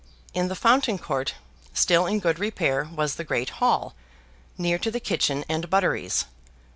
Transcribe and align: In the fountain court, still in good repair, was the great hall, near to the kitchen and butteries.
In 0.33 0.47
the 0.47 0.55
fountain 0.55 0.97
court, 0.97 1.35
still 1.75 2.07
in 2.07 2.17
good 2.19 2.39
repair, 2.39 2.85
was 2.91 3.17
the 3.17 3.23
great 3.23 3.49
hall, 3.61 3.93
near 4.57 4.79
to 4.79 4.89
the 4.89 4.99
kitchen 4.99 5.45
and 5.47 5.69
butteries. 5.69 6.25